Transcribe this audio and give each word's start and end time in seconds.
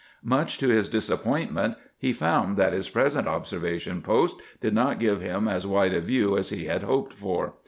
Much 0.23 0.57
to 0.57 0.67
his 0.69 0.89
disappointment, 0.89 1.75
he 1.99 2.11
found 2.11 2.57
that 2.57 2.73
his 2.73 2.89
present 2.89 3.27
observation 3.27 4.01
post 4.01 4.35
did 4.59 4.73
not 4.73 4.97
give 4.99 5.21
him 5.21 5.47
as 5.47 5.67
wide 5.67 5.93
a 5.93 6.01
view 6.01 6.35
as 6.35 6.49
he 6.49 6.65
had 6.65 6.81
hoped 6.81 7.13
for. 7.13 7.53